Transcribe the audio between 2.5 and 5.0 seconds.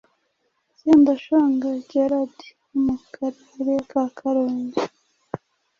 wo mu karere ka Karongi